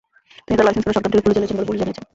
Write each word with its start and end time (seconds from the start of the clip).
তিনি 0.45 0.55
তাঁর 0.57 0.65
লাইসেন্স 0.67 0.83
করা 0.85 0.95
শটগান 0.95 1.11
থেকে 1.13 1.23
গুলি 1.25 1.35
চালিয়েছেন 1.35 1.57
বলে 1.57 1.69
পুলিশ 1.69 1.79
জানিয়েছে। 1.81 2.01